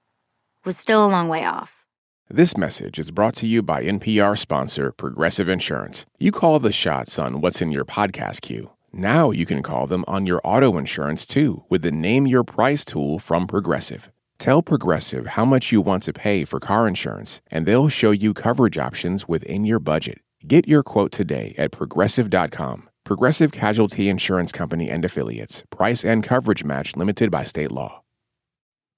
[0.65, 1.85] was still a long way off.
[2.29, 6.07] This message is brought to you by NPR sponsor Progressive Insurance.
[6.19, 8.71] You call the shots on what's in your podcast queue.
[8.93, 12.85] Now you can call them on your auto insurance too with the Name Your Price
[12.85, 14.11] tool from Progressive.
[14.41, 18.33] Tell Progressive how much you want to pay for car insurance, and they'll show you
[18.33, 20.23] coverage options within your budget.
[20.49, 22.89] Get your quote today at progressive.com.
[23.05, 25.63] Progressive Casualty Insurance Company and Affiliates.
[25.69, 28.01] Price and coverage match limited by state law.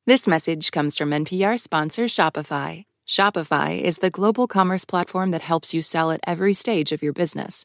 [0.07, 2.85] This message comes from NPR sponsor Shopify.
[3.09, 7.13] Shopify is the global commerce platform that helps you sell at every stage of your
[7.13, 7.65] business.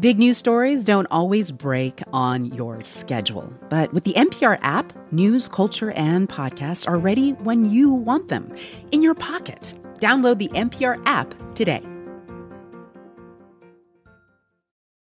[0.00, 3.52] Big news stories don't always break on your schedule.
[3.68, 8.52] But with the NPR app, news, culture, and podcasts are ready when you want them
[8.90, 9.72] in your pocket.
[10.00, 11.82] Download the NPR app today.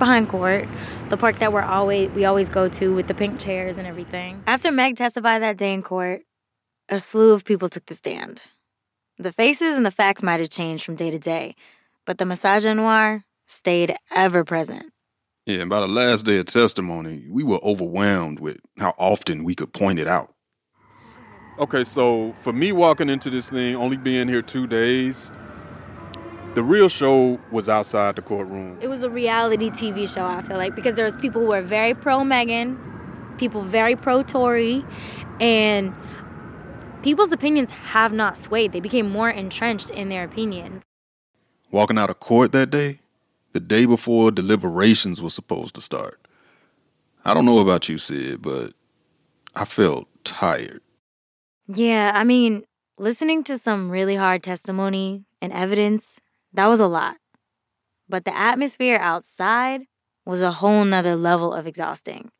[0.00, 0.68] behind court,
[1.10, 4.42] the park that we're always we always go to with the pink chairs and everything.
[4.48, 6.22] After Meg testified that day in court,
[6.88, 8.42] a slew of people took the stand.
[9.18, 11.54] The faces and the facts might have changed from day to day,
[12.04, 14.92] but the misogynoir stayed ever present.
[15.46, 19.54] Yeah, and by the last day of testimony, we were overwhelmed with how often we
[19.54, 20.34] could point it out.
[21.58, 25.30] Okay, so for me walking into this thing, only being here two days,
[26.54, 28.78] the real show was outside the courtroom.
[28.80, 31.62] It was a reality TV show, I feel like, because there was people who were
[31.62, 32.78] very pro Megan,
[33.38, 34.84] people very pro Tory,
[35.40, 35.94] and
[37.02, 38.72] people's opinions have not swayed.
[38.72, 40.82] They became more entrenched in their opinions.
[41.70, 43.00] Walking out of court that day,
[43.52, 46.26] the day before deliberations was supposed to start.
[47.24, 48.72] I don't know about you, Sid, but
[49.54, 50.80] I felt tired.
[51.68, 52.64] Yeah, I mean,
[52.98, 56.20] listening to some really hard testimony and evidence,
[56.52, 57.16] that was a lot.
[58.08, 59.82] But the atmosphere outside
[60.26, 62.30] was a whole nother level of exhausting.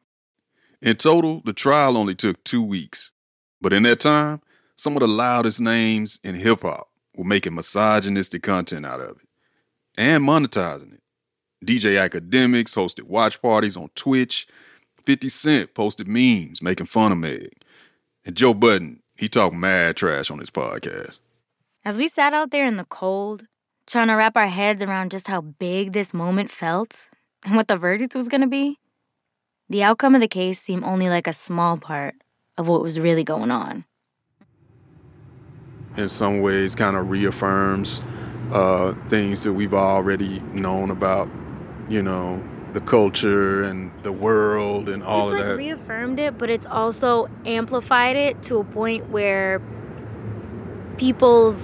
[0.82, 3.12] In total, the trial only took two weeks.
[3.60, 4.40] But in that time,
[4.76, 9.28] some of the loudest names in hip hop were making misogynistic content out of it
[9.98, 11.02] and monetizing it.
[11.64, 14.46] DJ Akademiks hosted watch parties on Twitch.
[15.04, 17.52] 50 Cent posted memes making fun of Meg.
[18.24, 21.18] And Joe Budden, he talked mad trash on his podcast.
[21.84, 23.46] As we sat out there in the cold,
[23.90, 27.10] trying to wrap our heads around just how big this moment felt
[27.44, 28.78] and what the verdict was going to be,
[29.68, 32.14] the outcome of the case seemed only like a small part
[32.56, 33.84] of what was really going on.
[35.96, 38.02] In some ways, kind of reaffirms
[38.52, 41.28] uh, things that we've already known about,
[41.88, 42.40] you know,
[42.72, 45.56] the culture and the world and all it's of like that.
[45.56, 49.60] reaffirmed it, but it's also amplified it to a point where
[50.96, 51.56] people's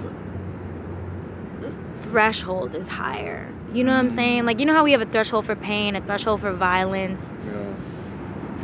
[2.09, 3.53] threshold is higher.
[3.73, 4.45] You know what I'm saying?
[4.45, 7.21] Like, you know how we have a threshold for pain, a threshold for violence?
[7.45, 7.73] Yeah.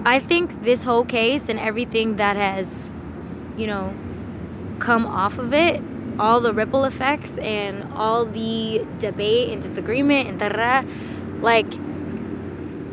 [0.05, 2.67] I think this whole case and everything that has,
[3.57, 3.93] you know,
[4.79, 5.81] come off of it,
[6.19, 10.83] all the ripple effects and all the debate and disagreement and da
[11.41, 11.67] like,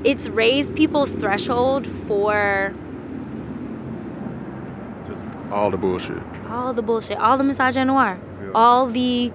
[0.05, 2.73] it's raised people's threshold for
[5.09, 6.23] Just all the bullshit.
[6.49, 8.19] all the bullshit, all the misogynoir,
[8.55, 9.33] all the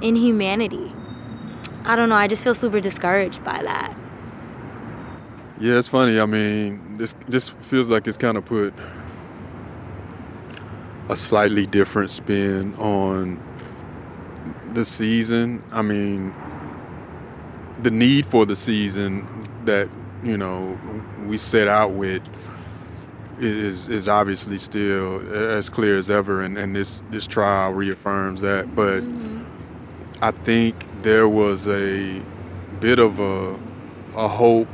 [0.00, 0.92] inhumanity.
[1.84, 2.16] I don't know.
[2.16, 3.96] I just feel super discouraged by that.
[5.60, 6.20] Yeah, it's funny.
[6.20, 8.74] I mean, this this feels like it's kind of put
[11.08, 13.42] a slightly different spin on
[14.74, 15.62] the season.
[15.72, 16.34] I mean,
[17.80, 19.26] the need for the season
[19.64, 19.88] that
[20.22, 20.78] you know
[21.26, 22.22] we set out with
[23.40, 28.74] is is obviously still as clear as ever, and, and this this trial reaffirms that.
[28.74, 29.37] But mm-hmm.
[30.20, 32.20] I think there was a
[32.80, 33.58] bit of a
[34.16, 34.68] a hope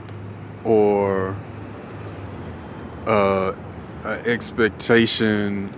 [0.65, 1.37] or
[3.07, 3.53] uh,
[4.05, 5.75] an expectation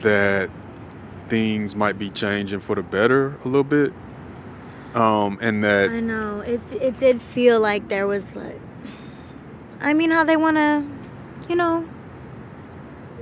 [0.00, 0.50] that
[1.30, 3.92] things might be changing for the better a little bit,
[4.94, 6.40] um, and that I know.
[6.40, 8.60] It it did feel like there was like
[9.80, 10.84] I mean how they want to,
[11.48, 11.88] you know,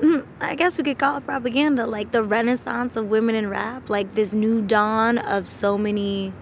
[0.00, 3.90] Mm, I guess we could call it propaganda, like the renaissance of women in rap,
[3.90, 6.32] like this new dawn of so many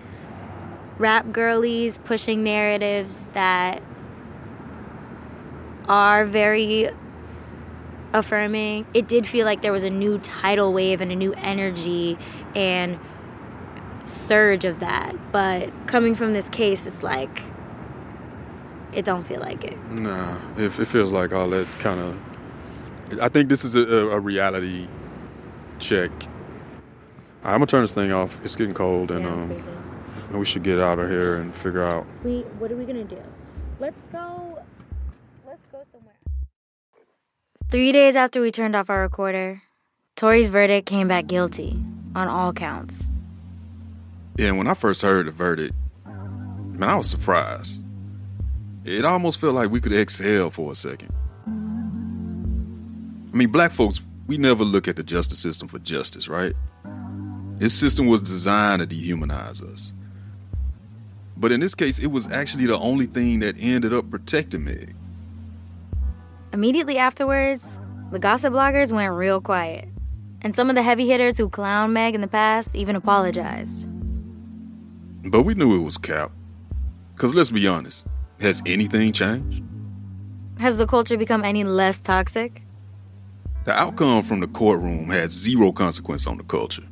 [0.98, 3.82] rap girlies pushing narratives that
[5.88, 6.90] are very
[8.12, 8.86] affirming.
[8.92, 12.18] It did feel like there was a new tidal wave and a new energy
[12.54, 12.98] and
[14.04, 15.32] surge of that.
[15.32, 17.40] But coming from this case, it's like
[18.92, 19.78] it don't feel like it.
[19.90, 22.18] Nah, it, it feels like all that kind of.
[23.20, 24.88] I think this is a, a reality
[25.78, 26.10] check.
[27.44, 28.32] I'm gonna turn this thing off.
[28.44, 32.04] It's getting cold, and um, we should get out of here and figure out.
[32.24, 33.22] We what are we gonna do?
[33.78, 34.58] Let's go.
[35.46, 36.14] Let's go somewhere.
[37.70, 39.62] Three days after we turned off our recorder,
[40.16, 41.82] Tory's verdict came back guilty
[42.14, 43.10] on all counts.
[44.36, 47.82] Yeah, and when I first heard the verdict, man, I was surprised.
[48.84, 51.12] It almost felt like we could exhale for a second.
[53.36, 56.54] I mean, black folks, we never look at the justice system for justice, right?
[57.56, 59.92] This system was designed to dehumanize us.
[61.36, 64.94] But in this case, it was actually the only thing that ended up protecting Meg.
[66.54, 67.78] Immediately afterwards,
[68.10, 69.90] the gossip bloggers went real quiet.
[70.40, 73.86] And some of the heavy hitters who clowned Meg in the past even apologized.
[75.30, 76.32] But we knew it was Cap.
[77.14, 78.06] Because let's be honest,
[78.40, 79.62] has anything changed?
[80.58, 82.62] Has the culture become any less toxic?
[83.66, 86.84] The outcome from the courtroom had zero consequence on the culture.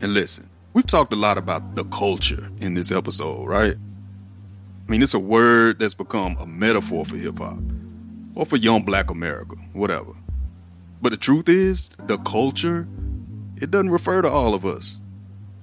[0.00, 3.74] And listen, we've talked a lot about the culture in this episode, right?
[3.74, 7.58] I mean, it's a word that's become a metaphor for hip hop
[8.36, 10.12] or for young black America, whatever.
[11.02, 12.86] But the truth is, the culture,
[13.56, 15.00] it doesn't refer to all of us.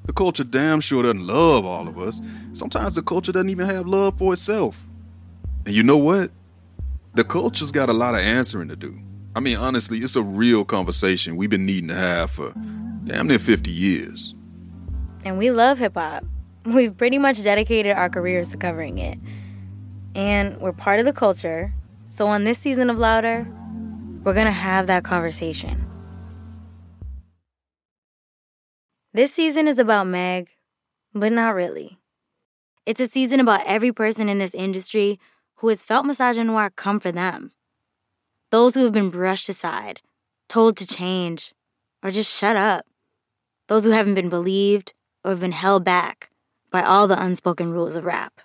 [0.03, 2.19] The culture damn sure doesn't love all of us.
[2.51, 4.77] Sometimes the culture doesn't even have love for itself.
[5.65, 6.29] And you know what?
[7.13, 8.99] The culture's got a lot of answering to do.
[9.35, 12.53] I mean, honestly, it's a real conversation we've been needing to have for
[13.05, 14.35] damn near 50 years.
[15.25, 16.23] And we love hip hop.
[16.65, 19.17] We've pretty much dedicated our careers to covering it.
[20.15, 21.73] And we're part of the culture.
[22.09, 23.47] So on this season of Louder,
[24.23, 25.89] we're gonna have that conversation.
[29.13, 30.49] This season is about Meg,
[31.13, 31.99] but not really.
[32.85, 35.19] It's a season about every person in this industry
[35.55, 37.51] who has felt misogynoir come for them.
[38.53, 40.01] Those who have been brushed aside,
[40.47, 41.55] told to change,
[42.03, 42.85] or just shut up.
[43.67, 44.93] Those who haven't been believed
[45.25, 46.29] or have been held back
[46.69, 48.41] by all the unspoken rules of rap.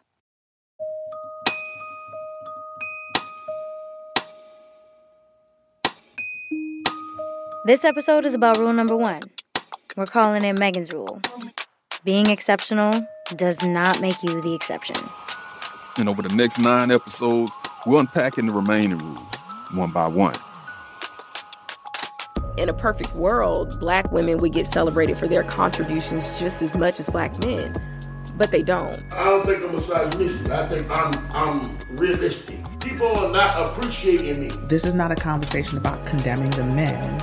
[7.66, 9.20] This episode is about rule number one.
[9.94, 11.20] We're calling it Megan's Rule.
[12.02, 13.06] Being exceptional
[13.36, 14.96] does not make you the exception.
[15.98, 17.52] And over the next nine episodes,
[17.84, 19.37] we're unpacking the remaining rules
[19.72, 20.34] one by one.
[22.56, 26.98] In a perfect world, black women would get celebrated for their contributions just as much
[26.98, 27.80] as black men,
[28.36, 28.98] but they don't.
[29.14, 30.50] I don't think I'm misogynistic.
[30.50, 32.58] I think I'm I'm realistic.
[32.80, 34.48] People are not appreciating me.
[34.66, 37.20] This is not a conversation about condemning the men.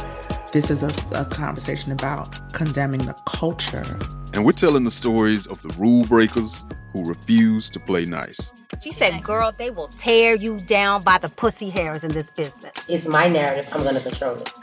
[0.53, 3.99] This is a, a conversation about condemning the culture.
[4.33, 8.53] And we're telling the stories of the rule breakers who refuse to play nice.
[8.85, 12.71] She said, Girl, they will tear you down by the pussy hairs in this business.
[12.87, 13.67] It's my narrative.
[13.71, 14.53] I'm going to control it.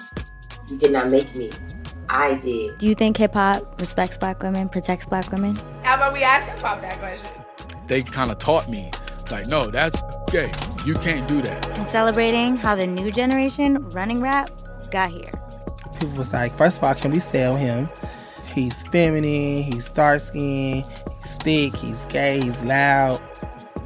[0.71, 1.51] You did not make me.
[2.09, 2.79] I did.
[2.79, 5.57] Do you think hip hop respects black women, protects black women?
[5.83, 7.31] How about we ask hip hop that question?
[7.89, 8.93] They kind of taught me,
[9.33, 10.01] like, no, that's
[10.31, 10.53] gay.
[10.87, 11.69] You can't do that.
[11.71, 14.51] And celebrating how the new generation running rap
[14.93, 15.33] got here.
[15.99, 17.89] People was like, first of all, can we sell him?
[18.55, 23.21] He's feminine, he's dark skinned, he's thick, he's gay, he's loud.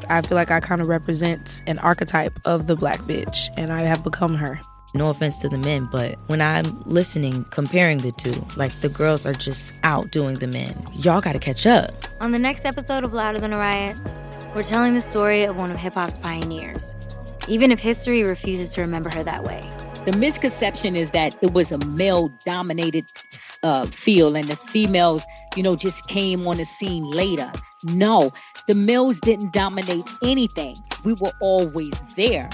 [0.09, 3.81] I feel like I kind of represent an archetype of the black bitch, and I
[3.81, 4.61] have become her.
[4.95, 9.27] No offense to the men, but when I'm listening, comparing the two, like the girls
[9.27, 10.75] are just outdoing the men.
[10.93, 11.93] Y'all gotta catch up.
[12.21, 13.99] On the next episode of Louder Than a Riot,
[14.55, 16.95] we're telling the story of one of hip hop's pioneers,
[17.49, 19.69] even if history refuses to remember her that way.
[20.07, 23.05] The misconception is that it was a male dominated
[23.63, 25.25] uh, field and the females,
[25.57, 27.51] you know, just came on the scene later.
[27.85, 28.33] No,
[28.67, 30.77] the males didn't dominate anything.
[31.05, 32.49] We were always there.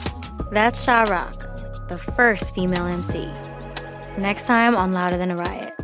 [0.51, 3.31] That's Sha Rock, the first female MC.
[4.19, 5.75] Next time on Louder Than a Riot.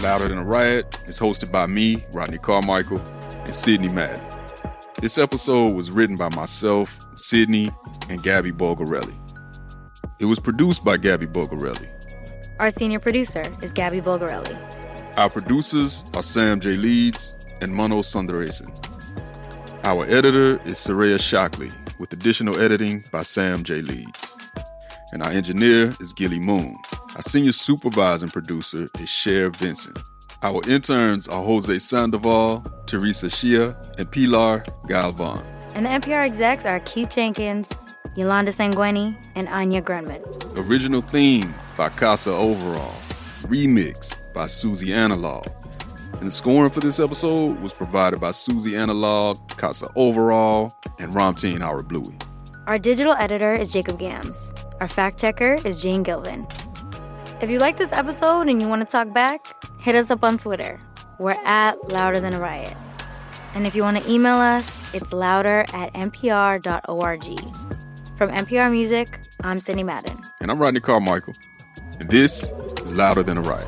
[0.00, 3.00] Louder Than a Riot is hosted by me, Rodney Carmichael,
[3.44, 4.22] and Sydney Madden.
[5.00, 7.68] This episode was written by myself, Sydney,
[8.08, 9.14] and Gabby Bulgarelli.
[10.20, 11.99] It was produced by Gabby Bulgarelli.
[12.60, 14.54] Our senior producer is Gabby Bulgarelli.
[15.16, 16.76] Our producers are Sam J.
[16.76, 18.68] Leeds and Mano Sundaresan.
[19.82, 23.80] Our editor is Soraya Shockley, with additional editing by Sam J.
[23.80, 24.36] Leeds.
[25.12, 26.76] And our engineer is Gilly Moon.
[27.16, 29.98] Our senior supervising producer is Cher Vincent.
[30.42, 35.42] Our interns are Jose Sandoval, Teresa Shia, and Pilar Galvan.
[35.74, 37.70] And the NPR execs are Keith Jenkins,
[38.16, 40.22] Yolanda Sangweni, and Anya Grundmann.
[40.56, 42.94] Original theme by Kassa Overall.
[43.42, 45.48] Remix by Suzi Analogue.
[46.14, 51.60] And the scoring for this episode was provided by Suzi Analogue, Kassa Overall, and Ramtin
[51.60, 52.22] Arablouei.
[52.66, 54.52] Our digital editor is Jacob Ganz.
[54.80, 56.46] Our fact checker is Jane Gilvin.
[57.42, 59.46] If you like this episode and you want to talk back,
[59.80, 60.78] hit us up on Twitter.
[61.18, 62.76] We're at Louder Than a Riot.
[63.54, 67.79] And if you want to email us, it's louder at npr.org.
[68.20, 70.14] From NPR Music, I'm Sydney Madden.
[70.42, 71.32] And I'm Rodney Carmichael.
[72.00, 72.52] And this is
[72.92, 73.66] Louder Than a Riot.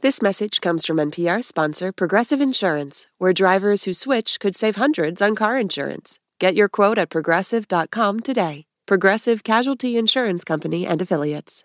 [0.00, 5.20] This message comes from NPR sponsor Progressive Insurance, where drivers who switch could save hundreds
[5.20, 6.20] on car insurance.
[6.38, 8.66] Get your quote at progressive.com today.
[8.84, 11.62] Progressive Casualty Insurance Company and Affiliates.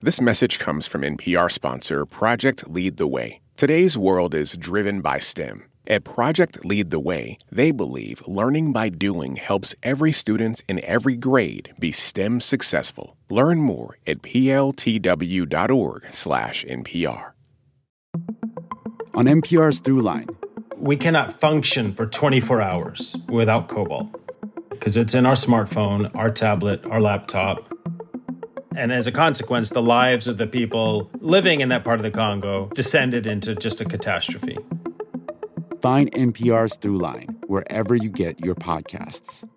[0.00, 3.40] This message comes from NPR sponsor Project Lead the Way.
[3.56, 5.66] Today's world is driven by STEM.
[5.86, 11.14] At Project Lead the Way, they believe learning by doing helps every student in every
[11.16, 13.16] grade be STEM successful.
[13.30, 14.82] Learn more at pltw.org/npr.
[19.14, 20.34] On NPR's Throughline,
[20.76, 24.21] we cannot function for 24 hours without cobalt
[24.82, 27.72] because it's in our smartphone, our tablet, our laptop.
[28.74, 32.10] And as a consequence, the lives of the people living in that part of the
[32.10, 34.58] Congo descended into just a catastrophe.
[35.80, 39.48] Find NPR's Throughline wherever you get your podcasts.